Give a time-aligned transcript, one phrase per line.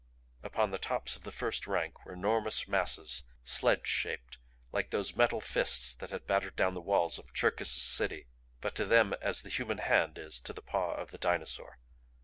[0.41, 4.39] Upon the tops of the first rank were enormous masses, sledge shaped
[4.71, 8.25] like those metal fists that had battered down the walls of Cherkis's city
[8.61, 11.77] but to them as the human hand is to the paw of the dinosaur.